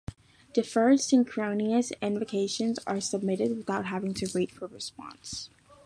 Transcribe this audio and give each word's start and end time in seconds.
Deferred 0.53 0.99
synchronous 0.99 1.91
invocations 2.01 2.79
are 2.87 2.99
submitted 2.99 3.55
without 3.55 3.85
having 3.85 4.15
to 4.15 4.27
wait 4.33 4.49
for 4.49 4.65
a 4.65 4.69
response. 4.69 5.51